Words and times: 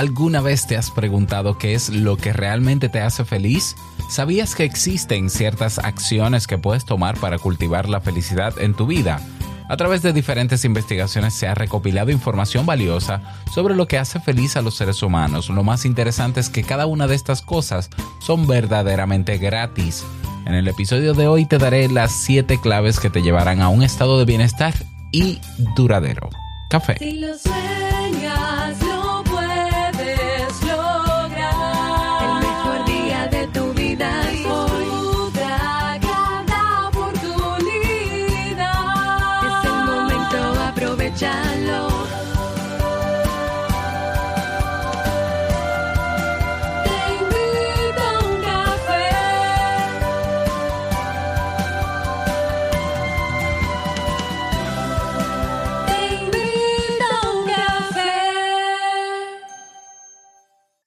¿Alguna 0.00 0.40
vez 0.40 0.66
te 0.66 0.78
has 0.78 0.90
preguntado 0.90 1.58
qué 1.58 1.74
es 1.74 1.90
lo 1.90 2.16
que 2.16 2.32
realmente 2.32 2.88
te 2.88 3.02
hace 3.02 3.26
feliz? 3.26 3.76
¿Sabías 4.08 4.54
que 4.54 4.64
existen 4.64 5.28
ciertas 5.28 5.78
acciones 5.78 6.46
que 6.46 6.56
puedes 6.56 6.86
tomar 6.86 7.18
para 7.18 7.36
cultivar 7.36 7.86
la 7.86 8.00
felicidad 8.00 8.58
en 8.58 8.72
tu 8.72 8.86
vida? 8.86 9.20
A 9.68 9.76
través 9.76 10.00
de 10.00 10.14
diferentes 10.14 10.64
investigaciones 10.64 11.34
se 11.34 11.48
ha 11.48 11.54
recopilado 11.54 12.10
información 12.10 12.64
valiosa 12.64 13.20
sobre 13.52 13.74
lo 13.74 13.86
que 13.88 13.98
hace 13.98 14.20
feliz 14.20 14.56
a 14.56 14.62
los 14.62 14.74
seres 14.74 15.02
humanos. 15.02 15.50
Lo 15.50 15.64
más 15.64 15.84
interesante 15.84 16.40
es 16.40 16.48
que 16.48 16.64
cada 16.64 16.86
una 16.86 17.06
de 17.06 17.14
estas 17.14 17.42
cosas 17.42 17.90
son 18.20 18.46
verdaderamente 18.46 19.36
gratis. 19.36 20.02
En 20.46 20.54
el 20.54 20.66
episodio 20.66 21.12
de 21.12 21.28
hoy 21.28 21.44
te 21.44 21.58
daré 21.58 21.88
las 21.88 22.10
7 22.10 22.58
claves 22.62 23.00
que 23.00 23.10
te 23.10 23.20
llevarán 23.20 23.60
a 23.60 23.68
un 23.68 23.82
estado 23.82 24.18
de 24.18 24.24
bienestar 24.24 24.72
y 25.12 25.42
duradero. 25.76 26.30
Café. 26.70 26.96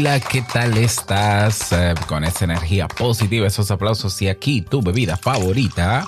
Hola, 0.00 0.20
¿qué 0.20 0.42
tal 0.42 0.78
estás? 0.78 1.72
Eh, 1.72 1.92
con 2.06 2.22
esa 2.22 2.44
energía 2.44 2.86
positiva, 2.86 3.48
esos 3.48 3.72
aplausos 3.72 4.22
y 4.22 4.28
aquí 4.28 4.62
tu 4.62 4.80
bebida 4.80 5.16
favorita. 5.16 6.06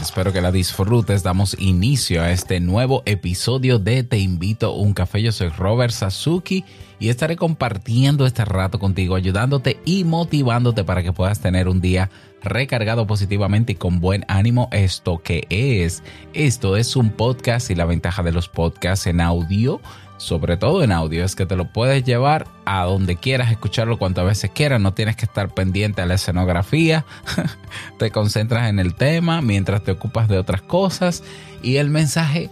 Espero 0.00 0.32
que 0.32 0.40
la 0.40 0.52
disfrutes. 0.52 1.24
Damos 1.24 1.56
inicio 1.58 2.22
a 2.22 2.30
este 2.30 2.60
nuevo 2.60 3.02
episodio 3.04 3.80
de 3.80 4.04
Te 4.04 4.18
invito 4.18 4.68
a 4.68 4.76
un 4.76 4.94
café. 4.94 5.20
Yo 5.22 5.32
soy 5.32 5.48
Robert 5.48 5.92
Sasuki 5.92 6.64
y 7.00 7.08
estaré 7.08 7.34
compartiendo 7.34 8.26
este 8.26 8.44
rato 8.44 8.78
contigo, 8.78 9.16
ayudándote 9.16 9.80
y 9.84 10.04
motivándote 10.04 10.84
para 10.84 11.02
que 11.02 11.12
puedas 11.12 11.40
tener 11.40 11.66
un 11.66 11.80
día 11.80 12.10
recargado 12.44 13.08
positivamente 13.08 13.72
y 13.72 13.74
con 13.74 13.98
buen 13.98 14.24
ánimo. 14.28 14.68
¿Esto 14.70 15.20
que 15.20 15.48
es? 15.50 16.04
Esto 16.32 16.76
es 16.76 16.94
un 16.94 17.10
podcast 17.10 17.72
y 17.72 17.74
la 17.74 17.86
ventaja 17.86 18.22
de 18.22 18.30
los 18.30 18.48
podcasts 18.48 19.08
en 19.08 19.20
audio 19.20 19.80
sobre 20.22 20.56
todo 20.56 20.82
en 20.84 20.92
audio, 20.92 21.24
es 21.24 21.34
que 21.34 21.46
te 21.46 21.56
lo 21.56 21.72
puedes 21.72 22.04
llevar 22.04 22.46
a 22.64 22.84
donde 22.84 23.16
quieras 23.16 23.50
escucharlo 23.50 23.98
cuantas 23.98 24.24
veces 24.24 24.52
quieras, 24.54 24.80
no 24.80 24.94
tienes 24.94 25.16
que 25.16 25.24
estar 25.24 25.52
pendiente 25.52 26.00
a 26.00 26.06
la 26.06 26.14
escenografía, 26.14 27.04
te 27.98 28.12
concentras 28.12 28.70
en 28.70 28.78
el 28.78 28.94
tema 28.94 29.42
mientras 29.42 29.82
te 29.82 29.90
ocupas 29.90 30.28
de 30.28 30.38
otras 30.38 30.62
cosas 30.62 31.24
y 31.62 31.74
el 31.76 31.90
mensaje 31.90 32.50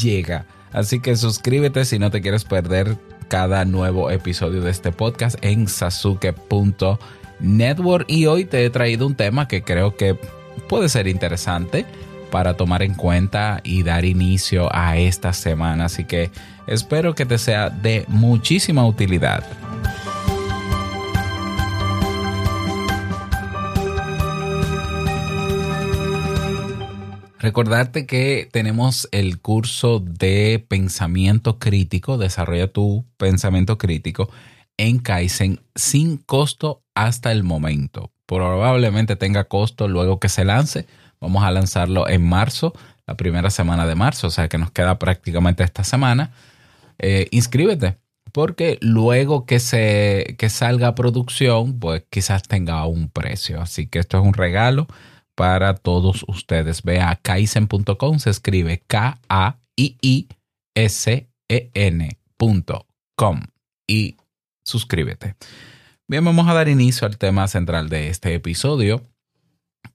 llega. 0.00 0.46
Así 0.72 1.00
que 1.00 1.16
suscríbete 1.16 1.84
si 1.84 1.98
no 1.98 2.12
te 2.12 2.20
quieres 2.20 2.44
perder 2.44 2.96
cada 3.26 3.64
nuevo 3.64 4.12
episodio 4.12 4.60
de 4.60 4.70
este 4.70 4.92
podcast 4.92 5.36
en 5.42 5.66
sasuke.network 5.66 8.04
y 8.08 8.26
hoy 8.26 8.44
te 8.44 8.64
he 8.64 8.70
traído 8.70 9.08
un 9.08 9.16
tema 9.16 9.48
que 9.48 9.62
creo 9.62 9.96
que 9.96 10.16
puede 10.68 10.88
ser 10.88 11.08
interesante 11.08 11.84
para 12.30 12.54
tomar 12.54 12.82
en 12.82 12.94
cuenta 12.94 13.60
y 13.64 13.82
dar 13.82 14.04
inicio 14.04 14.68
a 14.72 14.96
esta 14.96 15.32
semana. 15.32 15.86
Así 15.86 16.04
que 16.04 16.30
espero 16.66 17.14
que 17.14 17.26
te 17.26 17.38
sea 17.38 17.70
de 17.70 18.04
muchísima 18.08 18.86
utilidad. 18.86 19.44
Recordarte 27.40 28.04
que 28.04 28.48
tenemos 28.50 29.08
el 29.12 29.40
curso 29.40 30.00
de 30.00 30.64
pensamiento 30.68 31.58
crítico, 31.58 32.18
desarrolla 32.18 32.72
tu 32.72 33.06
pensamiento 33.16 33.78
crítico 33.78 34.28
en 34.76 34.98
Kaizen 34.98 35.60
sin 35.74 36.16
costo 36.16 36.82
hasta 36.94 37.30
el 37.30 37.44
momento. 37.44 38.10
Probablemente 38.26 39.16
tenga 39.16 39.44
costo 39.44 39.86
luego 39.86 40.18
que 40.18 40.28
se 40.28 40.44
lance, 40.44 40.86
Vamos 41.20 41.42
a 41.44 41.50
lanzarlo 41.50 42.08
en 42.08 42.26
marzo, 42.26 42.72
la 43.06 43.16
primera 43.16 43.50
semana 43.50 43.86
de 43.86 43.94
marzo, 43.94 44.26
o 44.28 44.30
sea 44.30 44.48
que 44.48 44.58
nos 44.58 44.70
queda 44.70 44.98
prácticamente 44.98 45.64
esta 45.64 45.84
semana. 45.84 46.32
Eh, 46.98 47.28
inscríbete, 47.30 47.96
porque 48.32 48.78
luego 48.80 49.46
que, 49.46 49.60
se, 49.60 50.36
que 50.38 50.48
salga 50.48 50.88
a 50.88 50.94
producción, 50.94 51.78
pues 51.78 52.04
quizás 52.10 52.42
tenga 52.42 52.84
un 52.86 53.08
precio. 53.08 53.60
Así 53.60 53.86
que 53.86 53.98
esto 53.98 54.18
es 54.18 54.24
un 54.24 54.34
regalo 54.34 54.86
para 55.34 55.74
todos 55.74 56.24
ustedes. 56.28 56.82
Ve 56.82 57.00
a 57.00 57.16
kaizen.com, 57.16 58.18
se 58.18 58.30
escribe 58.30 58.82
K-A-I-I-S-E-N.com 58.86 59.40
y 63.86 64.16
suscríbete. 64.64 65.36
Bien, 66.06 66.24
vamos 66.24 66.48
a 66.48 66.54
dar 66.54 66.68
inicio 66.68 67.06
al 67.06 67.18
tema 67.18 67.46
central 67.48 67.88
de 67.88 68.08
este 68.08 68.34
episodio 68.34 69.02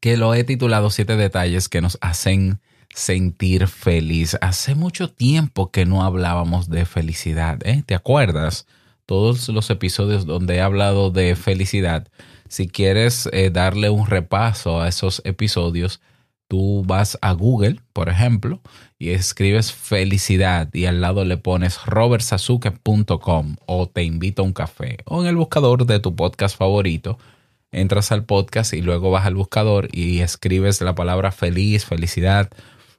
que 0.04 0.18
lo 0.18 0.34
he 0.34 0.44
titulado 0.44 0.90
Siete 0.90 1.16
detalles 1.16 1.70
que 1.70 1.80
nos 1.80 1.98
hacen 2.02 2.60
sentir 2.94 3.70
feliz. 3.70 4.38
Hace 4.42 4.76
mucho 4.76 5.10
tiempo 5.10 5.72
que 5.72 5.86
no 5.86 6.04
hablábamos 6.04 6.70
de 6.70 6.84
felicidad, 6.84 7.66
¿eh? 7.66 7.84
¿Te 7.86 7.96
acuerdas? 7.96 8.68
Todos 9.06 9.48
los 9.48 9.70
episodios 9.70 10.26
donde 10.26 10.56
he 10.56 10.62
hablado 10.62 11.10
de 11.10 11.38
felicidad. 11.38 12.10
Si 12.50 12.68
quieres 12.68 13.30
eh, 13.32 13.50
darle 13.50 13.90
un 13.90 14.06
repaso 14.06 14.82
a 14.82 14.90
esos 14.90 15.22
episodios, 15.24 16.02
tú 16.50 16.84
vas 16.86 17.18
a 17.22 17.32
Google, 17.32 17.80
por 17.94 18.10
ejemplo, 18.10 18.60
y 19.00 19.12
escribes 19.12 19.72
felicidad 19.72 20.68
y 20.74 20.84
al 20.84 21.00
lado 21.00 21.24
le 21.24 21.38
pones 21.38 21.82
robertsazuke.com 21.86 23.56
o 23.68 23.88
te 23.88 24.04
invito 24.04 24.42
a 24.42 24.46
un 24.46 24.52
café 24.52 24.98
o 25.06 25.22
en 25.22 25.30
el 25.30 25.38
buscador 25.38 25.86
de 25.86 26.02
tu 26.02 26.14
podcast 26.14 26.58
favorito 26.58 27.18
entras 27.74 28.12
al 28.12 28.26
podcast 28.26 28.74
y 28.74 28.82
luego 28.82 29.12
vas 29.12 29.26
al 29.26 29.36
buscador 29.36 29.90
y 29.92 30.22
escribes 30.22 30.80
la 30.82 30.96
palabra 30.96 31.32
feliz, 31.32 31.86
felicidad, 31.86 32.50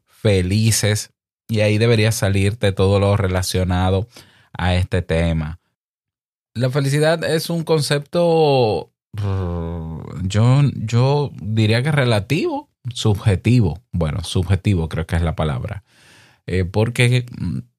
felices 0.06 1.10
y 1.48 1.60
ahí 1.60 1.78
debería 1.78 2.12
salirte 2.12 2.72
todo 2.72 2.98
lo 2.98 3.16
relacionado 3.16 4.08
a 4.56 4.74
este 4.74 5.02
tema. 5.02 5.60
La 6.54 6.70
felicidad 6.70 7.24
es 7.24 7.50
un 7.50 7.64
concepto, 7.64 8.92
yo, 10.22 10.60
yo 10.74 11.32
diría 11.40 11.82
que 11.82 11.92
relativo, 11.92 12.70
subjetivo. 12.92 13.82
Bueno, 13.92 14.22
subjetivo 14.22 14.88
creo 14.88 15.06
que 15.06 15.16
es 15.16 15.22
la 15.22 15.34
palabra. 15.34 15.84
Eh, 16.46 16.64
porque 16.64 17.26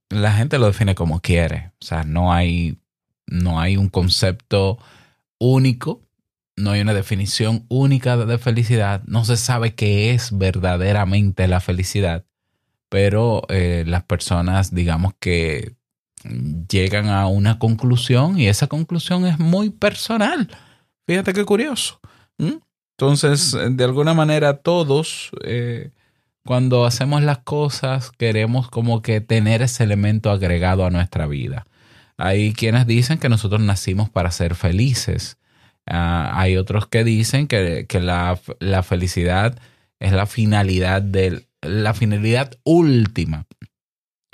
la 0.09 0.33
gente 0.33 0.59
lo 0.59 0.67
define 0.67 0.95
como 0.95 1.21
quiere. 1.21 1.71
O 1.81 1.85
sea, 1.85 2.03
no 2.03 2.33
hay, 2.33 2.79
no 3.27 3.59
hay 3.59 3.77
un 3.77 3.89
concepto 3.89 4.77
único 5.39 6.04
no 6.55 6.71
hay 6.71 6.81
una 6.81 6.93
definición 6.93 7.65
única 7.69 8.17
de 8.17 8.37
felicidad, 8.37 9.03
no 9.05 9.25
se 9.25 9.37
sabe 9.37 9.75
qué 9.75 10.11
es 10.11 10.37
verdaderamente 10.37 11.47
la 11.47 11.59
felicidad, 11.59 12.25
pero 12.89 13.43
eh, 13.49 13.83
las 13.85 14.03
personas, 14.03 14.73
digamos 14.73 15.13
que 15.19 15.75
llegan 16.69 17.09
a 17.09 17.27
una 17.27 17.59
conclusión 17.59 18.39
y 18.39 18.47
esa 18.47 18.67
conclusión 18.67 19.25
es 19.25 19.37
muy 19.37 19.69
personal. 19.69 20.49
Fíjate 21.05 21.33
qué 21.33 21.45
curioso. 21.45 21.99
Entonces, 22.37 23.55
de 23.71 23.83
alguna 23.83 24.13
manera 24.13 24.57
todos, 24.57 25.31
eh, 25.43 25.91
cuando 26.45 26.85
hacemos 26.85 27.21
las 27.21 27.39
cosas, 27.39 28.11
queremos 28.11 28.69
como 28.69 29.01
que 29.01 29.21
tener 29.21 29.61
ese 29.61 29.83
elemento 29.83 30.31
agregado 30.31 30.85
a 30.85 30.89
nuestra 30.89 31.27
vida. 31.27 31.67
Hay 32.17 32.53
quienes 32.53 32.87
dicen 32.87 33.19
que 33.19 33.29
nosotros 33.29 33.61
nacimos 33.61 34.09
para 34.09 34.31
ser 34.31 34.55
felices 34.55 35.37
Ah, 35.87 36.31
hay 36.33 36.57
otros 36.57 36.87
que 36.87 37.03
dicen 37.03 37.47
que, 37.47 37.85
la, 37.99 38.83
felicidad 38.83 39.59
es 39.99 40.11
la 40.11 40.25
finalidad 40.25 41.01
de 41.01 41.47
la 41.61 41.93
finalidad 41.93 42.57
última 42.63 43.47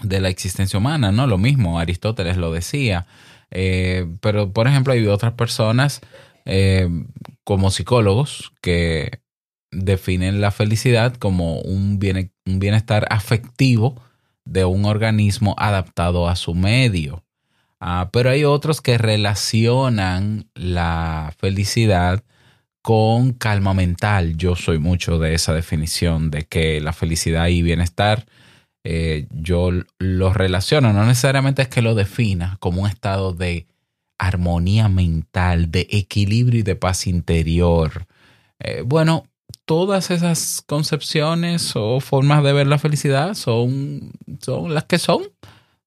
de 0.01 0.19
la 0.19 0.29
existencia 0.29 0.79
humana, 0.79 1.11
¿no? 1.11 1.27
Lo 1.27 1.37
mismo, 1.37 1.79
Aristóteles 1.79 2.37
lo 2.37 2.51
decía. 2.51 3.05
Eh, 3.51 4.07
pero, 4.21 4.51
por 4.51 4.67
ejemplo, 4.67 4.93
hay 4.93 5.05
otras 5.07 5.33
personas 5.33 6.01
eh, 6.45 6.89
como 7.43 7.69
psicólogos 7.69 8.53
que 8.61 9.21
definen 9.71 10.41
la 10.41 10.51
felicidad 10.51 11.15
como 11.15 11.59
un, 11.61 11.99
un 12.45 12.59
bienestar 12.59 13.07
afectivo 13.09 14.01
de 14.45 14.65
un 14.65 14.85
organismo 14.85 15.55
adaptado 15.57 16.27
a 16.27 16.35
su 16.35 16.55
medio. 16.55 17.23
Ah, 17.81 18.09
pero 18.13 18.29
hay 18.29 18.45
otros 18.45 18.81
que 18.81 18.97
relacionan 18.97 20.49
la 20.55 21.33
felicidad 21.39 22.23
con 22.83 23.33
calma 23.33 23.73
mental. 23.73 24.37
Yo 24.37 24.55
soy 24.55 24.79
mucho 24.79 25.19
de 25.19 25.33
esa 25.33 25.53
definición 25.53 26.31
de 26.31 26.43
que 26.43 26.79
la 26.79 26.93
felicidad 26.93 27.47
y 27.47 27.61
bienestar 27.63 28.25
eh, 28.83 29.27
yo 29.31 29.69
lo 29.99 30.33
relaciono, 30.33 30.91
no 30.91 31.05
necesariamente 31.05 31.61
es 31.61 31.67
que 31.67 31.83
lo 31.83 31.93
defina 31.93 32.57
como 32.59 32.81
un 32.81 32.87
estado 32.87 33.33
de 33.33 33.67
armonía 34.17 34.87
mental, 34.89 35.71
de 35.71 35.87
equilibrio 35.91 36.61
y 36.61 36.63
de 36.63 36.75
paz 36.75 37.07
interior. 37.07 38.07
Eh, 38.59 38.83
bueno, 38.85 39.27
todas 39.65 40.11
esas 40.11 40.63
concepciones 40.65 41.75
o 41.75 41.99
formas 41.99 42.43
de 42.43 42.53
ver 42.53 42.67
la 42.67 42.79
felicidad 42.79 43.35
son, 43.35 44.11
son 44.39 44.73
las 44.73 44.85
que 44.85 44.97
son. 44.97 45.23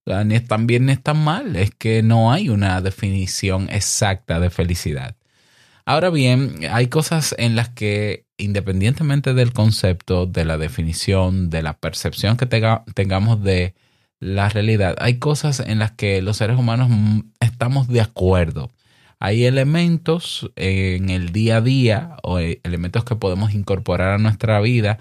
Ni 0.06 0.35
están 0.35 0.67
bien 0.67 0.87
ni 0.87 0.93
están 0.93 1.23
mal. 1.23 1.56
Es 1.56 1.71
que 1.71 2.03
no 2.03 2.33
hay 2.33 2.49
una 2.49 2.81
definición 2.81 3.69
exacta 3.71 4.41
de 4.41 4.51
felicidad. 4.51 5.17
Ahora 5.87 6.11
bien, 6.11 6.61
hay 6.71 6.89
cosas 6.89 7.35
en 7.39 7.56
las 7.56 7.69
que, 7.69 8.27
independientemente 8.39 9.35
del 9.35 9.53
concepto, 9.53 10.27
de 10.27 10.45
la 10.47 10.56
definición, 10.56 11.51
de 11.51 11.62
la 11.62 11.75
percepción 11.75 12.37
que 12.37 12.47
tengamos 12.47 13.43
de 13.43 13.75
la 14.19 14.49
realidad, 14.49 14.97
hay 14.99 15.19
cosas 15.19 15.61
en 15.61 15.79
las 15.79 15.93
que 15.93 16.23
los 16.23 16.39
seres 16.39 16.59
humanos 16.59 16.91
estamos 17.41 17.89
de 17.89 18.00
acuerdo. 18.00 18.71
Hay 19.21 19.45
elementos 19.45 20.50
en 20.57 21.11
el 21.11 21.33
día 21.33 21.59
a 21.59 21.61
día 21.61 22.17
o 22.23 22.39
eh, 22.39 22.61
elementos 22.65 23.05
que 23.05 23.17
podemos 23.17 23.53
incorporar 23.55 24.15
a 24.15 24.19
nuestra 24.19 24.61
vida 24.61 24.99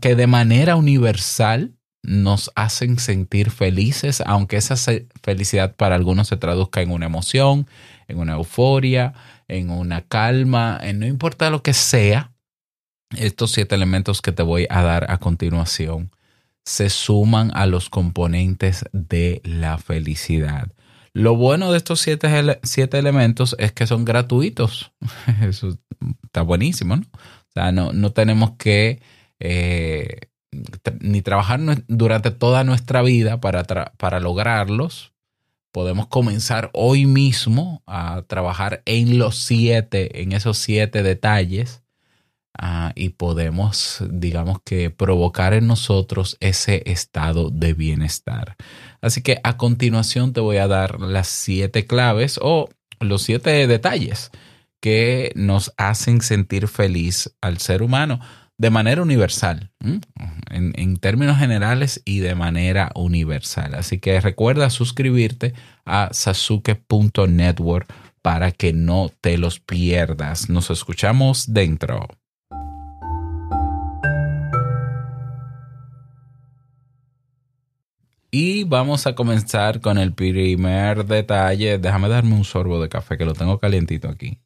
que 0.00 0.16
de 0.16 0.26
manera 0.26 0.76
universal 0.76 1.74
nos 2.04 2.52
hacen 2.54 2.98
sentir 2.98 3.50
felices, 3.50 4.22
aunque 4.26 4.56
esa 4.56 4.76
felicidad 5.22 5.74
para 5.74 5.94
algunos 5.94 6.28
se 6.28 6.36
traduzca 6.36 6.82
en 6.82 6.90
una 6.90 7.06
emoción, 7.06 7.66
en 8.08 8.18
una 8.18 8.34
euforia, 8.34 9.14
en 9.48 9.70
una 9.70 10.02
calma, 10.02 10.78
en 10.82 11.00
no 11.00 11.06
importa 11.06 11.50
lo 11.50 11.62
que 11.62 11.72
sea, 11.72 12.32
estos 13.16 13.52
siete 13.52 13.74
elementos 13.74 14.20
que 14.20 14.32
te 14.32 14.42
voy 14.42 14.66
a 14.70 14.82
dar 14.82 15.10
a 15.10 15.18
continuación 15.18 16.10
se 16.64 16.88
suman 16.88 17.50
a 17.54 17.66
los 17.66 17.90
componentes 17.90 18.84
de 18.92 19.40
la 19.44 19.78
felicidad. 19.78 20.72
Lo 21.12 21.36
bueno 21.36 21.70
de 21.70 21.78
estos 21.78 22.00
siete, 22.00 22.28
siete 22.62 22.98
elementos 22.98 23.54
es 23.58 23.72
que 23.72 23.86
son 23.86 24.04
gratuitos. 24.04 24.92
Eso 25.42 25.78
está 26.24 26.42
buenísimo, 26.42 26.96
¿no? 26.96 27.02
O 27.12 27.52
sea, 27.54 27.70
no, 27.70 27.92
no 27.92 28.10
tenemos 28.12 28.52
que 28.52 29.00
eh, 29.38 30.28
ni 31.00 31.22
trabajar 31.22 31.60
durante 31.88 32.30
toda 32.30 32.64
nuestra 32.64 33.02
vida 33.02 33.40
para, 33.40 33.64
para 33.96 34.20
lograrlos, 34.20 35.12
podemos 35.74 36.06
comenzar 36.06 36.70
hoy 36.72 37.04
mismo 37.04 37.82
a 37.86 38.22
trabajar 38.28 38.82
en 38.84 39.18
los 39.18 39.38
siete, 39.38 40.22
en 40.22 40.30
esos 40.30 40.56
siete 40.56 41.02
detalles, 41.02 41.82
ah, 42.56 42.92
y 42.94 43.08
podemos, 43.08 44.04
digamos 44.08 44.58
que, 44.64 44.90
provocar 44.90 45.52
en 45.52 45.66
nosotros 45.66 46.36
ese 46.38 46.84
estado 46.86 47.50
de 47.50 47.74
bienestar. 47.74 48.56
Así 49.00 49.20
que 49.20 49.40
a 49.42 49.56
continuación 49.56 50.32
te 50.32 50.40
voy 50.40 50.58
a 50.58 50.68
dar 50.68 51.00
las 51.00 51.26
siete 51.26 51.86
claves 51.86 52.38
o 52.40 52.68
los 53.00 53.22
siete 53.22 53.66
detalles 53.66 54.30
que 54.80 55.32
nos 55.34 55.72
hacen 55.76 56.20
sentir 56.20 56.68
feliz 56.68 57.34
al 57.40 57.58
ser 57.58 57.82
humano 57.82 58.20
de 58.56 58.70
manera 58.70 59.02
universal, 59.02 59.70
en, 60.50 60.96
términos 60.98 61.38
generales 61.38 62.00
y 62.04 62.20
de 62.20 62.34
manera 62.34 62.92
universal. 62.94 63.74
Así 63.74 63.98
que 63.98 64.20
recuerda 64.20 64.70
suscribirte 64.70 65.54
a 65.84 66.10
sasuke.network 66.12 67.92
para 68.22 68.52
que 68.52 68.72
no 68.72 69.10
te 69.20 69.38
los 69.38 69.60
pierdas. 69.60 70.48
Nos 70.48 70.70
escuchamos 70.70 71.52
dentro. 71.52 72.08
Y 78.30 78.64
vamos 78.64 79.06
a 79.06 79.14
comenzar 79.14 79.80
con 79.80 79.98
el 79.98 80.12
primer 80.12 81.06
detalle. 81.06 81.78
Déjame 81.78 82.08
darme 82.08 82.34
un 82.34 82.44
sorbo 82.44 82.80
de 82.80 82.88
café 82.88 83.16
que 83.16 83.24
lo 83.24 83.34
tengo 83.34 83.60
calientito 83.60 84.08
aquí. 84.08 84.40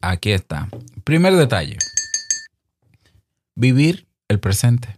Aquí 0.00 0.32
está. 0.32 0.68
Primer 1.04 1.36
detalle. 1.36 1.76
Vivir 3.54 4.06
el 4.28 4.40
presente. 4.40 4.96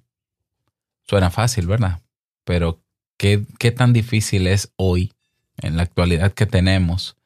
Suena 1.02 1.30
fácil, 1.30 1.66
¿verdad? 1.66 2.00
Pero 2.44 2.80
¿qué, 3.16 3.44
tan 3.76 3.92
difícil 3.92 4.46
es 4.46 4.72
hoy, 4.76 5.12
en 5.58 5.76
la 5.76 5.82
actualidad 5.82 6.32
que 6.32 6.46
tenemos, 6.46 7.16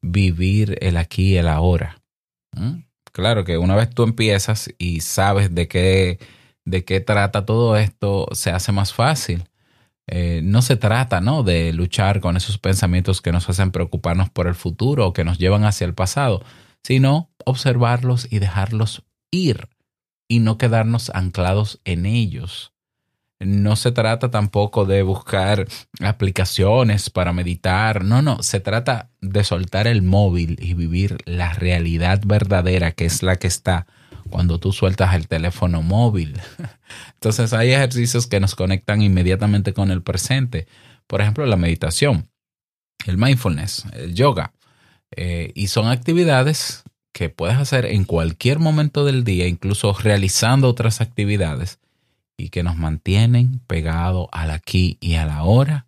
vivir 0.00 0.78
el 0.80 0.96
aquí 0.96 1.32
y 1.32 1.36
el 1.36 1.48
ahora? 1.48 2.00
¿Mm? 2.52 2.82
Claro 3.12 3.44
que 3.44 3.58
una 3.58 3.76
vez 3.76 3.90
tú 3.90 4.02
empiezas 4.02 4.70
y 4.78 5.00
sabes 5.00 5.54
de 5.54 5.68
qué, 5.68 6.18
de 6.64 6.84
qué 6.84 7.00
trata 7.00 7.44
todo 7.44 7.76
esto, 7.76 8.28
se 8.32 8.50
hace 8.50 8.72
más 8.72 8.92
fácil. 8.92 9.44
Eh, 10.06 10.40
no 10.44 10.62
se 10.62 10.76
trata 10.76 11.20
¿no? 11.20 11.42
de 11.42 11.72
luchar 11.72 12.20
con 12.20 12.36
esos 12.36 12.58
pensamientos 12.58 13.22
que 13.22 13.32
nos 13.32 13.48
hacen 13.48 13.70
preocuparnos 13.70 14.30
por 14.30 14.46
el 14.46 14.54
futuro 14.54 15.06
o 15.06 15.12
que 15.12 15.24
nos 15.24 15.38
llevan 15.38 15.64
hacia 15.64 15.86
el 15.86 15.94
pasado, 15.94 16.42
sino 16.84 17.30
observarlos 17.44 18.28
y 18.30 18.38
dejarlos 18.38 19.04
ir 19.30 19.68
y 20.28 20.40
no 20.40 20.58
quedarnos 20.58 21.10
anclados 21.10 21.80
en 21.84 22.06
ellos. 22.06 22.72
No 23.40 23.76
se 23.76 23.90
trata 23.90 24.30
tampoco 24.30 24.84
de 24.84 25.02
buscar 25.02 25.66
aplicaciones 26.00 27.10
para 27.10 27.32
meditar, 27.32 28.04
no, 28.04 28.22
no, 28.22 28.42
se 28.42 28.60
trata 28.60 29.10
de 29.20 29.42
soltar 29.44 29.86
el 29.86 30.02
móvil 30.02 30.56
y 30.60 30.74
vivir 30.74 31.18
la 31.26 31.52
realidad 31.52 32.22
verdadera 32.24 32.92
que 32.92 33.06
es 33.06 33.22
la 33.22 33.36
que 33.36 33.48
está 33.48 33.86
cuando 34.30 34.58
tú 34.58 34.72
sueltas 34.72 35.14
el 35.14 35.28
teléfono 35.28 35.82
móvil. 35.82 36.40
Entonces 37.14 37.52
hay 37.52 37.72
ejercicios 37.72 38.26
que 38.26 38.40
nos 38.40 38.54
conectan 38.54 39.02
inmediatamente 39.02 39.74
con 39.74 39.90
el 39.90 40.02
presente. 40.02 40.66
Por 41.06 41.20
ejemplo, 41.20 41.44
la 41.44 41.56
meditación, 41.56 42.30
el 43.06 43.18
mindfulness, 43.18 43.84
el 43.92 44.14
yoga. 44.14 44.53
Eh, 45.16 45.52
y 45.54 45.68
son 45.68 45.88
actividades 45.88 46.84
que 47.12 47.28
puedes 47.30 47.56
hacer 47.56 47.86
en 47.86 48.04
cualquier 48.04 48.58
momento 48.58 49.04
del 49.04 49.22
día, 49.24 49.46
incluso 49.46 49.92
realizando 49.92 50.68
otras 50.68 51.00
actividades, 51.00 51.78
y 52.36 52.48
que 52.48 52.64
nos 52.64 52.76
mantienen 52.76 53.60
pegados 53.66 54.28
al 54.32 54.50
aquí 54.50 54.98
y 55.00 55.14
a 55.14 55.24
la 55.24 55.44
hora, 55.44 55.86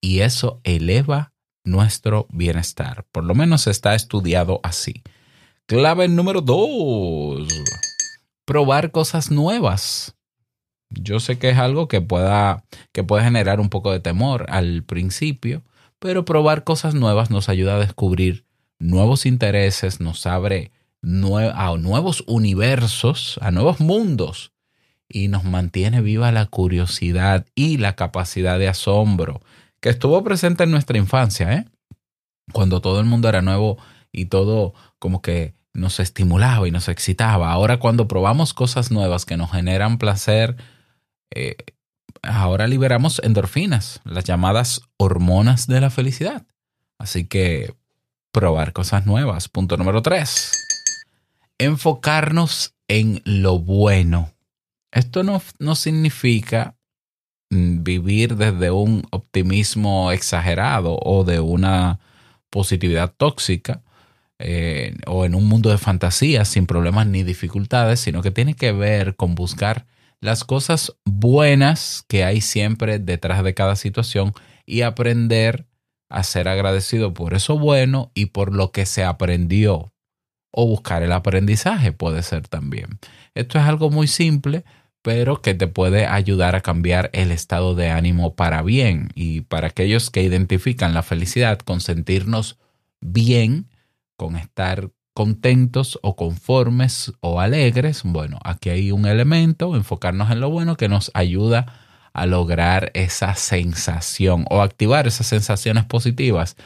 y 0.00 0.20
eso 0.20 0.60
eleva 0.64 1.32
nuestro 1.64 2.26
bienestar. 2.30 3.04
Por 3.12 3.24
lo 3.24 3.34
menos 3.34 3.66
está 3.66 3.94
estudiado 3.94 4.60
así. 4.62 5.02
Clave 5.66 6.08
número 6.08 6.40
dos. 6.40 7.46
Probar 8.44 8.90
cosas 8.90 9.30
nuevas. 9.30 10.16
Yo 10.90 11.20
sé 11.20 11.38
que 11.38 11.50
es 11.50 11.58
algo 11.58 11.88
que 11.88 12.00
pueda 12.00 12.64
que 12.92 13.04
puede 13.04 13.24
generar 13.24 13.60
un 13.60 13.68
poco 13.68 13.92
de 13.92 14.00
temor 14.00 14.46
al 14.48 14.82
principio, 14.82 15.62
pero 15.98 16.24
probar 16.24 16.64
cosas 16.64 16.94
nuevas 16.94 17.30
nos 17.30 17.48
ayuda 17.48 17.76
a 17.76 17.78
descubrir 17.78 18.44
nuevos 18.82 19.26
intereses, 19.26 20.00
nos 20.00 20.26
abre 20.26 20.72
a 21.02 21.76
nuevos 21.76 22.24
universos, 22.26 23.38
a 23.40 23.50
nuevos 23.50 23.80
mundos 23.80 24.52
y 25.08 25.28
nos 25.28 25.44
mantiene 25.44 26.00
viva 26.00 26.32
la 26.32 26.46
curiosidad 26.46 27.46
y 27.54 27.78
la 27.78 27.96
capacidad 27.96 28.58
de 28.58 28.68
asombro 28.68 29.40
que 29.80 29.88
estuvo 29.88 30.22
presente 30.22 30.64
en 30.64 30.70
nuestra 30.70 30.96
infancia, 30.98 31.52
¿eh? 31.52 31.64
cuando 32.52 32.80
todo 32.80 33.00
el 33.00 33.06
mundo 33.06 33.28
era 33.28 33.42
nuevo 33.42 33.78
y 34.12 34.26
todo 34.26 34.74
como 34.98 35.22
que 35.22 35.54
nos 35.74 35.98
estimulaba 35.98 36.68
y 36.68 36.70
nos 36.70 36.88
excitaba. 36.88 37.50
Ahora 37.50 37.78
cuando 37.78 38.06
probamos 38.06 38.54
cosas 38.54 38.90
nuevas 38.90 39.24
que 39.24 39.36
nos 39.36 39.50
generan 39.50 39.98
placer, 39.98 40.56
eh, 41.34 41.56
ahora 42.22 42.66
liberamos 42.66 43.20
endorfinas, 43.24 44.00
las 44.04 44.24
llamadas 44.24 44.82
hormonas 44.98 45.66
de 45.66 45.80
la 45.80 45.90
felicidad. 45.90 46.46
Así 46.98 47.26
que 47.26 47.74
probar 48.32 48.72
cosas 48.72 49.06
nuevas. 49.06 49.48
Punto 49.48 49.76
número 49.76 50.02
tres. 50.02 50.50
Enfocarnos 51.58 52.74
en 52.88 53.20
lo 53.24 53.58
bueno. 53.58 54.32
Esto 54.90 55.22
no, 55.22 55.40
no 55.58 55.74
significa 55.74 56.76
mm, 57.50 57.82
vivir 57.82 58.36
desde 58.36 58.70
un 58.70 59.06
optimismo 59.10 60.10
exagerado 60.10 60.98
o 61.02 61.24
de 61.24 61.40
una 61.40 62.00
positividad 62.50 63.14
tóxica 63.16 63.82
eh, 64.38 64.96
o 65.06 65.24
en 65.24 65.34
un 65.34 65.46
mundo 65.46 65.70
de 65.70 65.78
fantasía 65.78 66.44
sin 66.44 66.66
problemas 66.66 67.06
ni 67.06 67.22
dificultades, 67.22 68.00
sino 68.00 68.22
que 68.22 68.30
tiene 68.30 68.54
que 68.54 68.72
ver 68.72 69.14
con 69.14 69.34
buscar 69.34 69.86
las 70.20 70.44
cosas 70.44 70.94
buenas 71.04 72.04
que 72.08 72.24
hay 72.24 72.40
siempre 72.40 72.98
detrás 72.98 73.44
de 73.44 73.54
cada 73.54 73.76
situación 73.76 74.32
y 74.66 74.82
aprender 74.82 75.66
a 76.12 76.22
ser 76.22 76.46
agradecido 76.46 77.14
por 77.14 77.34
eso 77.34 77.58
bueno 77.58 78.10
y 78.14 78.26
por 78.26 78.54
lo 78.54 78.70
que 78.70 78.86
se 78.86 79.02
aprendió. 79.02 79.92
O 80.50 80.66
buscar 80.66 81.02
el 81.02 81.12
aprendizaje 81.12 81.92
puede 81.92 82.22
ser 82.22 82.46
también. 82.46 82.98
Esto 83.34 83.58
es 83.58 83.64
algo 83.64 83.90
muy 83.90 84.06
simple, 84.06 84.64
pero 85.00 85.40
que 85.40 85.54
te 85.54 85.66
puede 85.66 86.06
ayudar 86.06 86.54
a 86.54 86.60
cambiar 86.60 87.08
el 87.14 87.32
estado 87.32 87.74
de 87.74 87.88
ánimo 87.88 88.34
para 88.34 88.62
bien. 88.62 89.08
Y 89.14 89.40
para 89.42 89.68
aquellos 89.68 90.10
que 90.10 90.22
identifican 90.22 90.92
la 90.92 91.02
felicidad 91.02 91.58
con 91.58 91.80
sentirnos 91.80 92.58
bien, 93.00 93.70
con 94.16 94.36
estar 94.36 94.90
contentos 95.14 95.98
o 96.02 96.14
conformes 96.14 97.12
o 97.20 97.40
alegres, 97.40 98.02
bueno, 98.04 98.38
aquí 98.44 98.68
hay 98.68 98.92
un 98.92 99.06
elemento, 99.06 99.74
enfocarnos 99.74 100.30
en 100.30 100.40
lo 100.40 100.50
bueno 100.50 100.76
que 100.76 100.88
nos 100.88 101.10
ayuda 101.14 101.81
a 102.12 102.26
lograr 102.26 102.90
esa 102.94 103.34
sensación 103.34 104.44
o 104.50 104.62
activar 104.62 105.06
esas 105.06 105.26
sensaciones 105.26 105.84
positivas 105.84 106.56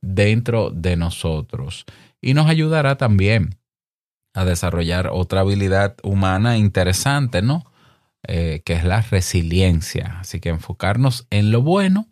dentro 0.00 0.70
de 0.70 0.96
nosotros. 0.96 1.84
Y 2.20 2.34
nos 2.34 2.48
ayudará 2.48 2.96
también 2.96 3.56
a 4.34 4.44
desarrollar 4.44 5.10
otra 5.12 5.40
habilidad 5.40 5.96
humana 6.02 6.56
interesante, 6.56 7.42
¿no? 7.42 7.64
Eh, 8.26 8.62
que 8.64 8.72
es 8.72 8.84
la 8.84 9.02
resiliencia. 9.02 10.18
Así 10.20 10.40
que 10.40 10.48
enfocarnos 10.48 11.26
en 11.30 11.52
lo 11.52 11.62
bueno 11.62 12.08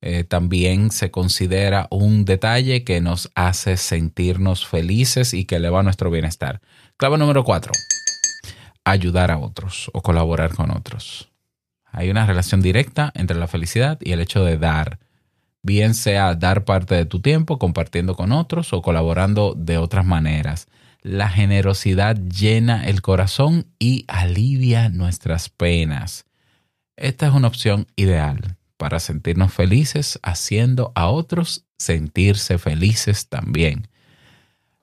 eh, 0.00 0.22
también 0.22 0.92
se 0.92 1.10
considera 1.10 1.88
un 1.90 2.24
detalle 2.24 2.84
que 2.84 3.00
nos 3.00 3.30
hace 3.34 3.76
sentirnos 3.76 4.66
felices 4.66 5.34
y 5.34 5.44
que 5.44 5.56
eleva 5.56 5.82
nuestro 5.82 6.10
bienestar. 6.10 6.60
Clave 6.96 7.18
número 7.18 7.42
cuatro, 7.42 7.72
ayudar 8.84 9.32
a 9.32 9.38
otros 9.38 9.90
o 9.92 10.00
colaborar 10.00 10.54
con 10.54 10.70
otros. 10.70 11.30
Hay 11.90 12.10
una 12.10 12.26
relación 12.26 12.60
directa 12.60 13.12
entre 13.14 13.38
la 13.38 13.48
felicidad 13.48 13.98
y 14.00 14.12
el 14.12 14.20
hecho 14.20 14.44
de 14.44 14.58
dar, 14.58 14.98
bien 15.62 15.94
sea 15.94 16.34
dar 16.34 16.64
parte 16.64 16.94
de 16.94 17.06
tu 17.06 17.20
tiempo 17.20 17.58
compartiendo 17.58 18.14
con 18.14 18.32
otros 18.32 18.72
o 18.72 18.82
colaborando 18.82 19.54
de 19.56 19.78
otras 19.78 20.04
maneras. 20.04 20.68
La 21.02 21.28
generosidad 21.28 22.16
llena 22.16 22.86
el 22.86 23.02
corazón 23.02 23.66
y 23.78 24.04
alivia 24.08 24.88
nuestras 24.88 25.48
penas. 25.48 26.26
Esta 26.96 27.28
es 27.28 27.32
una 27.32 27.48
opción 27.48 27.86
ideal 27.96 28.56
para 28.76 29.00
sentirnos 29.00 29.52
felices 29.52 30.18
haciendo 30.22 30.92
a 30.94 31.08
otros 31.08 31.64
sentirse 31.78 32.58
felices 32.58 33.28
también. 33.28 33.88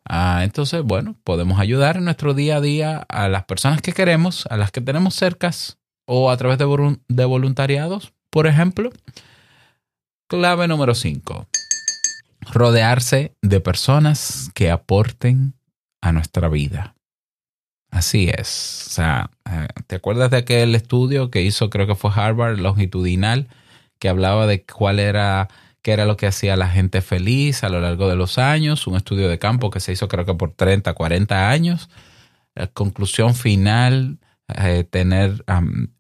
Ah, 0.08 0.42
entonces, 0.44 0.84
bueno, 0.84 1.16
podemos 1.24 1.60
ayudar 1.60 1.98
en 1.98 2.06
nuestro 2.06 2.34
día 2.34 2.58
a 2.58 2.62
día 2.62 3.06
a 3.10 3.28
las 3.28 3.46
personas 3.46 3.82
que 3.82 3.92
queremos, 3.92 4.46
a 4.50 4.58
las 4.58 4.72
que 4.72 4.82
tenemos 4.82 5.16
cercas 5.16 5.80
o 6.06 6.30
a 6.30 6.38
través 6.38 6.58
de, 6.58 6.98
de 7.08 7.26
voluntariados, 7.26 8.14
por 8.30 8.48
ejemplo. 8.48 8.92
Clave 10.28 10.68
número 10.68 10.96
5. 10.96 11.48
Rodearse 12.52 13.36
de 13.42 13.60
personas 13.60 14.50
que 14.54 14.72
aporten 14.72 15.54
a 16.02 16.12
nuestra 16.12 16.50
vida. 16.50 16.96
Así 17.92 18.30
es. 18.30 18.88
O 18.88 18.90
sea, 18.90 19.32
eh, 19.50 19.68
¿te 19.88 19.96
acuerdas 19.96 20.30
de 20.30 20.38
aquel 20.38 20.76
estudio 20.76 21.32
que 21.32 21.42
hizo, 21.42 21.70
creo 21.70 21.88
que 21.88 21.96
fue 21.96 22.12
Harvard, 22.14 22.60
longitudinal, 22.60 23.48
que 24.00 24.10
hablaba 24.10 24.48
de 24.48 24.66
cuál 24.66 25.00
era, 25.00 25.48
qué 25.82 25.94
era 25.94 26.06
lo 26.06 26.18
que 26.18 26.28
hacía 26.28 26.58
la 26.58 26.68
gente 26.68 27.02
feliz 27.02 27.64
a 27.64 27.70
lo 27.70 27.80
largo 27.80 28.10
de 28.10 28.16
los 28.18 28.38
años? 28.38 28.86
Un 28.86 28.98
estudio 28.98 29.30
de 29.30 29.40
campo 29.40 29.70
que 29.70 29.80
se 29.80 29.94
hizo, 29.94 30.08
creo 30.08 30.26
que 30.26 30.34
por 30.34 30.52
30, 30.52 30.94
40 30.94 31.50
años. 31.50 31.90
La 32.54 32.68
conclusión 32.68 33.34
final, 33.34 34.20
eh, 34.50 34.84
tener 34.84 35.44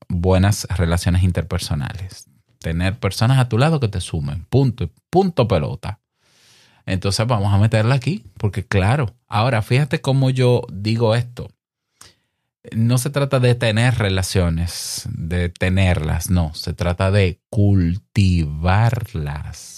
buenas 0.09 0.67
relaciones 0.75 1.23
interpersonales. 1.23 2.29
Tener 2.59 2.99
personas 2.99 3.39
a 3.39 3.49
tu 3.49 3.57
lado 3.57 3.79
que 3.79 3.87
te 3.87 4.01
sumen. 4.01 4.45
Punto. 4.49 4.89
Punto 5.09 5.47
pelota. 5.47 5.99
Entonces 6.85 7.25
vamos 7.25 7.53
a 7.53 7.57
meterla 7.57 7.95
aquí, 7.95 8.23
porque 8.37 8.65
claro, 8.65 9.15
ahora 9.27 9.61
fíjate 9.61 10.01
cómo 10.01 10.29
yo 10.29 10.67
digo 10.71 11.15
esto. 11.15 11.49
No 12.75 12.97
se 12.97 13.11
trata 13.11 13.39
de 13.39 13.53
tener 13.55 13.95
relaciones, 13.95 15.07
de 15.11 15.49
tenerlas, 15.49 16.29
no, 16.29 16.53
se 16.55 16.73
trata 16.73 17.11
de 17.11 17.41
cultivarlas 17.49 18.55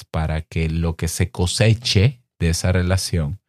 para 0.10 0.42
que 0.42 0.70
lo 0.70 0.96
que 0.96 1.08
se 1.10 1.32
coseche 1.32 2.22
de 2.40 2.50
esa 2.50 2.72
relación 2.72 3.40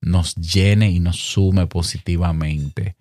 nos 0.00 0.34
llene 0.34 0.90
y 0.90 1.00
nos 1.00 1.16
sume 1.16 1.66
positivamente. 1.66 2.96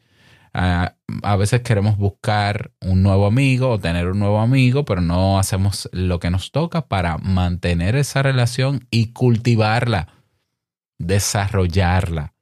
Ah, 0.54 0.96
a 1.24 1.36
veces 1.36 1.62
queremos 1.62 1.98
buscar 1.98 2.72
un 2.80 3.02
nuevo 3.02 3.26
amigo 3.26 3.70
o 3.70 3.80
tener 3.80 4.08
un 4.08 4.20
nuevo 4.20 4.40
amigo, 4.40 4.86
pero 4.86 5.02
no 5.02 5.40
hacemos 5.40 5.90
lo 5.92 6.20
que 6.20 6.30
nos 6.30 6.52
toca 6.52 6.88
para 6.88 7.18
mantener 7.18 7.96
esa 7.96 8.22
relación 8.22 8.88
y 8.92 9.14
cultivarla, 9.14 10.10
desarrollarla. 11.00 12.36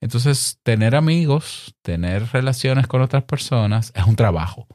Entonces, 0.00 0.58
tener 0.64 0.96
amigos, 0.96 1.76
tener 1.82 2.26
relaciones 2.32 2.88
con 2.88 3.00
otras 3.00 3.22
personas 3.22 3.92
es 3.94 4.04
un 4.04 4.16
trabajo. 4.16 4.66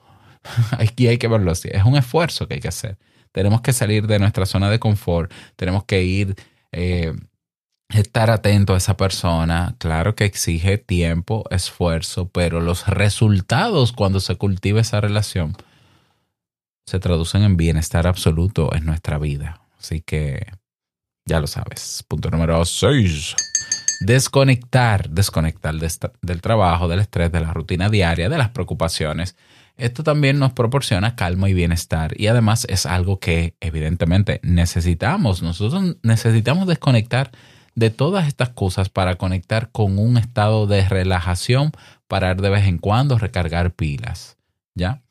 Aquí 0.79 1.07
hay 1.07 1.17
que 1.17 1.27
verlo 1.27 1.51
así, 1.51 1.69
es 1.69 1.83
un 1.83 1.97
esfuerzo 1.97 2.47
que 2.47 2.55
hay 2.55 2.61
que 2.61 2.69
hacer. 2.69 2.97
Tenemos 3.33 3.59
que 3.61 3.73
salir 3.73 4.07
de 4.07 4.19
nuestra 4.19 4.45
zona 4.45 4.69
de 4.69 4.79
confort, 4.79 5.33
tenemos 5.57 5.83
que 5.83 6.03
ir 6.03 6.35
eh, 6.71 7.13
estar 7.89 8.29
atento 8.29 8.73
a 8.73 8.77
esa 8.77 8.97
persona, 8.97 9.75
claro 9.77 10.15
que 10.15 10.25
exige 10.25 10.77
tiempo, 10.77 11.45
esfuerzo, 11.51 12.29
pero 12.29 12.59
los 12.59 12.87
resultados 12.87 13.93
cuando 13.93 14.19
se 14.19 14.35
cultiva 14.35 14.81
esa 14.81 15.01
relación 15.01 15.55
se 16.85 16.99
traducen 16.99 17.43
en 17.43 17.57
bienestar 17.57 18.07
absoluto 18.07 18.73
en 18.73 18.85
nuestra 18.85 19.17
vida. 19.17 19.61
Así 19.77 20.01
que 20.01 20.47
ya 21.25 21.39
lo 21.39 21.47
sabes. 21.47 22.03
Punto 22.07 22.31
número 22.31 22.63
6. 22.63 23.35
Desconectar, 23.99 25.09
desconectar 25.09 25.75
del 25.75 26.41
trabajo, 26.41 26.87
del 26.87 26.99
estrés, 26.99 27.31
de 27.31 27.41
la 27.41 27.53
rutina 27.53 27.89
diaria, 27.89 28.29
de 28.29 28.37
las 28.37 28.49
preocupaciones. 28.49 29.35
Esto 29.75 30.03
también 30.03 30.39
nos 30.39 30.53
proporciona 30.53 31.15
calma 31.15 31.49
y 31.49 31.53
bienestar 31.53 32.19
y 32.19 32.27
además 32.27 32.65
es 32.69 32.85
algo 32.85 33.19
que 33.19 33.55
evidentemente 33.59 34.39
necesitamos. 34.43 35.43
Nosotros 35.43 35.97
necesitamos 36.03 36.67
desconectar 36.67 37.31
de 37.77 37.91
todas 37.91 38.27
estas 38.27 38.49
cosas 38.49 38.89
para 38.89 39.17
conectar 39.17 39.69
con 39.71 39.99
un 39.99 40.17
estado 40.17 40.65
de 40.65 40.89
relajación, 40.89 41.71
parar 42.07 42.41
de 42.41 42.49
vez 42.49 42.65
en 42.65 42.79
cuando, 42.79 43.19
recargar 43.19 43.75
pilas. 43.75 44.35
¿Ya? 44.73 45.03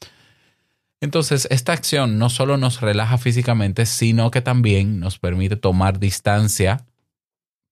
Entonces, 1.01 1.47
esta 1.53 1.73
acción 1.73 2.19
no 2.19 2.29
solo 2.29 2.57
nos 2.57 2.81
relaja 2.81 3.19
físicamente, 3.19 3.87
sino 3.87 4.33
que 4.33 4.41
también 4.41 4.99
nos 4.99 5.21
permite 5.21 5.55
tomar 5.55 6.01
distancia 6.01 6.85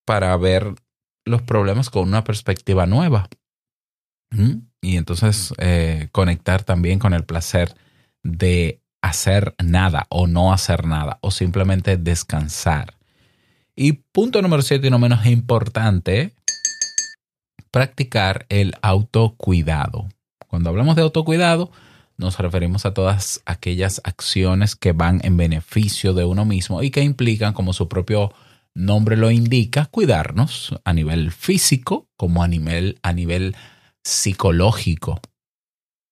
para 0.04 0.36
ver 0.36 0.76
los 1.24 1.42
problemas 1.42 1.90
con 1.90 2.06
una 2.06 2.22
perspectiva 2.22 2.86
nueva. 2.86 3.28
Y 4.80 4.96
entonces 4.96 5.54
eh, 5.58 6.08
conectar 6.12 6.62
también 6.62 7.00
con 7.00 7.14
el 7.14 7.24
placer 7.24 7.74
de 8.22 8.80
hacer 9.02 9.54
nada 9.62 10.06
o 10.08 10.28
no 10.28 10.52
hacer 10.52 10.86
nada 10.86 11.18
o 11.20 11.32
simplemente 11.32 11.96
descansar. 11.96 12.94
Y 13.76 13.92
punto 13.92 14.40
número 14.40 14.62
siete 14.62 14.86
y 14.86 14.90
no 14.90 14.98
menos 14.98 15.26
importante, 15.26 16.34
practicar 17.70 18.46
el 18.48 18.74
autocuidado. 18.82 20.08
Cuando 20.46 20.70
hablamos 20.70 20.94
de 20.94 21.02
autocuidado, 21.02 21.72
nos 22.16 22.38
referimos 22.38 22.86
a 22.86 22.94
todas 22.94 23.42
aquellas 23.46 24.00
acciones 24.04 24.76
que 24.76 24.92
van 24.92 25.20
en 25.24 25.36
beneficio 25.36 26.14
de 26.14 26.24
uno 26.24 26.44
mismo 26.44 26.82
y 26.84 26.90
que 26.90 27.02
implican, 27.02 27.52
como 27.52 27.72
su 27.72 27.88
propio 27.88 28.32
nombre 28.74 29.16
lo 29.16 29.32
indica, 29.32 29.86
cuidarnos 29.86 30.74
a 30.84 30.92
nivel 30.92 31.32
físico 31.32 32.06
como 32.16 32.44
a 32.44 32.48
nivel, 32.48 32.98
a 33.02 33.12
nivel 33.12 33.56
psicológico. 34.04 35.20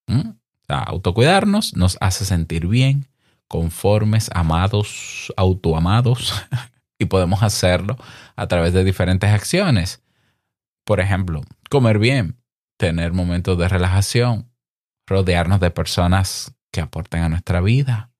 ¿Mm? 0.07 0.31
autocuidarnos 0.67 1.75
nos 1.75 1.97
hace 2.01 2.25
sentir 2.25 2.67
bien, 2.67 3.07
conformes, 3.47 4.29
amados, 4.33 5.31
autoamados, 5.37 6.33
y 7.03 7.05
podemos 7.05 7.43
hacerlo 7.43 7.97
a 8.35 8.47
través 8.47 8.73
de 8.73 8.83
diferentes 8.83 9.29
acciones. 9.29 10.01
Por 10.83 10.99
ejemplo, 10.99 11.41
comer 11.69 11.99
bien, 11.99 12.37
tener 12.77 13.13
momentos 13.13 13.57
de 13.57 13.67
relajación, 13.69 14.49
rodearnos 15.05 15.59
de 15.59 15.71
personas 15.71 16.55
que 16.71 16.81
aporten 16.81 17.23
a 17.23 17.29
nuestra 17.29 17.61
vida, 17.61 18.11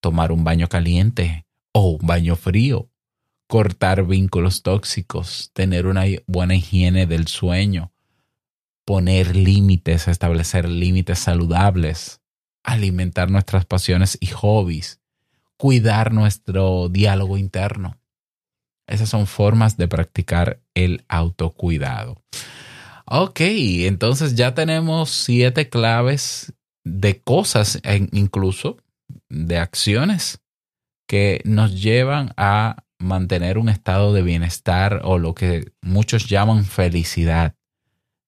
tomar 0.00 0.32
un 0.32 0.44
baño 0.44 0.68
caliente 0.68 1.46
o 1.72 1.90
un 1.90 2.06
baño 2.06 2.36
frío, 2.36 2.90
cortar 3.46 4.04
vínculos 4.04 4.62
tóxicos, 4.62 5.50
tener 5.54 5.86
una 5.86 6.04
buena 6.26 6.54
higiene 6.54 7.06
del 7.06 7.28
sueño, 7.28 7.92
poner 8.84 9.34
límites, 9.36 10.08
establecer 10.08 10.68
límites 10.68 11.20
saludables, 11.20 12.20
alimentar 12.62 13.30
nuestras 13.30 13.64
pasiones 13.64 14.18
y 14.20 14.26
hobbies, 14.26 15.00
cuidar 15.56 16.12
nuestro 16.12 16.88
diálogo 16.88 17.38
interno. 17.38 17.98
Esas 18.86 19.08
son 19.08 19.26
formas 19.26 19.76
de 19.76 19.88
practicar 19.88 20.60
el 20.74 21.04
autocuidado. 21.08 22.22
Ok, 23.06 23.40
entonces 23.40 24.34
ya 24.34 24.54
tenemos 24.54 25.10
siete 25.10 25.68
claves 25.68 26.54
de 26.84 27.20
cosas, 27.20 27.80
incluso 28.12 28.78
de 29.28 29.58
acciones 29.58 30.40
que 31.06 31.40
nos 31.44 31.80
llevan 31.80 32.32
a 32.36 32.84
mantener 32.98 33.58
un 33.58 33.68
estado 33.68 34.12
de 34.12 34.22
bienestar 34.22 35.02
o 35.04 35.18
lo 35.18 35.34
que 35.34 35.72
muchos 35.82 36.28
llaman 36.28 36.64
felicidad. 36.64 37.54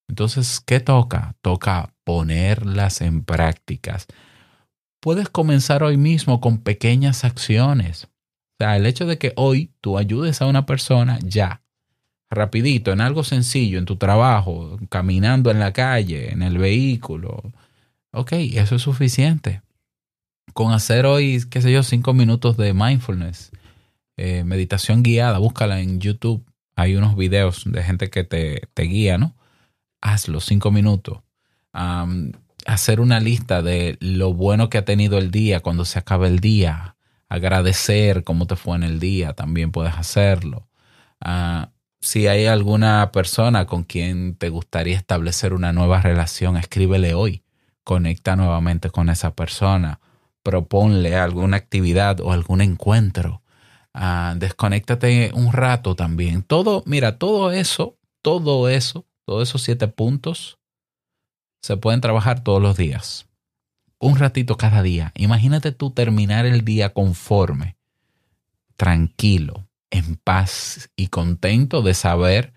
Entonces, 0.08 0.60
¿qué 0.60 0.80
toca? 0.80 1.34
Toca 1.40 1.94
ponerlas 2.04 3.00
en 3.00 3.24
prácticas. 3.24 4.06
Puedes 5.00 5.28
comenzar 5.28 5.82
hoy 5.82 5.96
mismo 5.96 6.40
con 6.40 6.58
pequeñas 6.58 7.24
acciones. 7.24 8.08
O 8.58 8.64
sea, 8.64 8.76
el 8.76 8.86
hecho 8.86 9.04
de 9.04 9.18
que 9.18 9.34
hoy 9.36 9.70
tú 9.82 9.98
ayudes 9.98 10.40
a 10.40 10.46
una 10.46 10.64
persona 10.64 11.18
ya, 11.22 11.60
rapidito, 12.30 12.90
en 12.90 13.02
algo 13.02 13.22
sencillo, 13.22 13.78
en 13.78 13.84
tu 13.84 13.96
trabajo, 13.96 14.78
caminando 14.88 15.50
en 15.50 15.58
la 15.58 15.74
calle, 15.74 16.32
en 16.32 16.40
el 16.40 16.56
vehículo. 16.56 17.52
Ok, 18.12 18.32
eso 18.32 18.76
es 18.76 18.82
suficiente. 18.82 19.60
Con 20.54 20.72
hacer 20.72 21.04
hoy, 21.04 21.44
qué 21.50 21.60
sé 21.60 21.70
yo, 21.70 21.82
cinco 21.82 22.14
minutos 22.14 22.56
de 22.56 22.72
mindfulness, 22.72 23.50
eh, 24.16 24.42
meditación 24.44 25.02
guiada, 25.02 25.36
búscala 25.36 25.80
en 25.80 26.00
YouTube. 26.00 26.42
Hay 26.76 26.96
unos 26.96 27.14
videos 27.14 27.64
de 27.66 27.82
gente 27.82 28.08
que 28.08 28.24
te, 28.24 28.62
te 28.72 28.82
guía, 28.84 29.18
¿no? 29.18 29.36
Hazlo, 30.00 30.40
cinco 30.40 30.70
minutos. 30.70 31.18
hacer 32.64 33.00
una 33.00 33.20
lista 33.20 33.60
de 33.60 33.98
lo 34.00 34.32
bueno 34.32 34.70
que 34.70 34.78
ha 34.78 34.84
tenido 34.86 35.18
el 35.18 35.30
día 35.30 35.60
cuando 35.60 35.84
se 35.84 35.98
acabe 35.98 36.28
el 36.28 36.40
día. 36.40 36.95
Agradecer 37.28 38.24
cómo 38.24 38.46
te 38.46 38.56
fue 38.56 38.76
en 38.76 38.82
el 38.84 39.00
día, 39.00 39.32
también 39.32 39.72
puedes 39.72 39.94
hacerlo. 39.94 40.68
Uh, 41.24 41.66
si 42.00 42.28
hay 42.28 42.46
alguna 42.46 43.10
persona 43.10 43.66
con 43.66 43.82
quien 43.82 44.36
te 44.36 44.48
gustaría 44.48 44.96
establecer 44.96 45.52
una 45.52 45.72
nueva 45.72 46.00
relación, 46.00 46.56
escríbele 46.56 47.14
hoy. 47.14 47.42
Conecta 47.84 48.36
nuevamente 48.36 48.90
con 48.90 49.08
esa 49.08 49.34
persona. 49.34 50.00
Proponle 50.42 51.16
alguna 51.16 51.56
actividad 51.56 52.20
o 52.20 52.32
algún 52.32 52.60
encuentro. 52.60 53.42
Uh, 53.94 54.36
desconéctate 54.36 55.30
un 55.34 55.52
rato 55.52 55.96
también. 55.96 56.42
Todo, 56.42 56.84
mira, 56.86 57.18
todo 57.18 57.50
eso, 57.50 57.96
todo 58.22 58.68
eso, 58.68 59.06
todos 59.24 59.48
esos 59.48 59.62
siete 59.62 59.88
puntos 59.88 60.58
se 61.62 61.76
pueden 61.76 62.00
trabajar 62.00 62.44
todos 62.44 62.62
los 62.62 62.76
días. 62.76 63.26
Un 63.98 64.16
ratito 64.16 64.56
cada 64.56 64.82
día. 64.82 65.12
Imagínate 65.14 65.72
tú 65.72 65.90
terminar 65.90 66.46
el 66.46 66.64
día 66.64 66.92
conforme, 66.92 67.76
tranquilo, 68.76 69.66
en 69.90 70.16
paz 70.16 70.90
y 70.96 71.08
contento 71.08 71.82
de 71.82 71.94
saber 71.94 72.52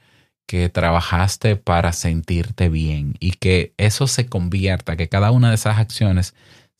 que 0.45 0.67
trabajaste 0.67 1.55
para 1.55 1.93
sentirte 1.93 2.69
bien 2.69 3.13
y 3.19 3.31
que 3.31 3.73
eso 3.77 4.07
se 4.07 4.25
convierta, 4.25 4.97
que 4.97 5.07
cada 5.07 5.31
una 5.31 5.49
de 5.49 5.55
esas 5.55 5.77
acciones 5.77 6.33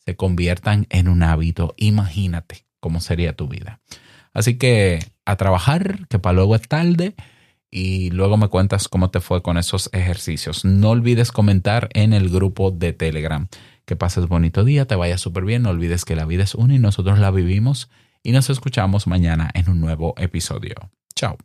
se 0.04 0.16
conviertan 0.16 0.86
en 0.90 1.08
un 1.08 1.22
hábito. 1.22 1.74
Imagínate 1.76 2.66
cómo 2.80 3.00
sería 3.00 3.34
tu 3.34 3.48
vida. 3.48 3.80
Así 4.32 4.58
que 4.58 5.04
a 5.24 5.36
trabajar, 5.36 6.06
que 6.08 6.18
para 6.18 6.34
luego 6.34 6.56
es 6.56 6.62
tarde 6.62 7.14
y 7.70 8.10
luego 8.10 8.36
me 8.36 8.48
cuentas 8.48 8.88
cómo 8.88 9.10
te 9.10 9.20
fue 9.20 9.42
con 9.42 9.56
esos 9.56 9.88
ejercicios. 9.92 10.64
No 10.64 10.90
olvides 10.90 11.30
comentar 11.30 11.88
en 11.94 12.12
el 12.12 12.28
grupo 12.28 12.72
de 12.72 12.92
Telegram. 12.92 13.48
Que 13.90 13.96
pases 13.96 14.28
bonito 14.28 14.62
día, 14.62 14.86
te 14.86 14.94
vaya 14.94 15.18
súper 15.18 15.44
bien. 15.44 15.62
No 15.62 15.70
olvides 15.70 16.04
que 16.04 16.14
la 16.14 16.24
vida 16.24 16.44
es 16.44 16.54
una 16.54 16.76
y 16.76 16.78
nosotros 16.78 17.18
la 17.18 17.32
vivimos 17.32 17.90
y 18.22 18.30
nos 18.30 18.48
escuchamos 18.48 19.08
mañana 19.08 19.50
en 19.52 19.68
un 19.68 19.80
nuevo 19.80 20.14
episodio. 20.16 20.76
Chao. 21.16 21.36